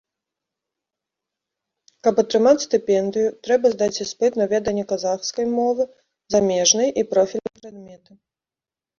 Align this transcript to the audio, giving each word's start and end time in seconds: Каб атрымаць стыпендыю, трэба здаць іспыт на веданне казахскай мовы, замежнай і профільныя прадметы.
Каб 2.05 2.15
атрымаць 2.23 2.63
стыпендыю, 2.67 3.27
трэба 3.47 3.71
здаць 3.75 3.97
іспыт 4.05 4.33
на 4.41 4.47
веданне 4.53 4.85
казахскай 4.93 5.45
мовы, 5.57 5.83
замежнай 6.37 6.89
і 7.03 7.05
профільныя 7.13 7.53
прадметы. 7.61 8.11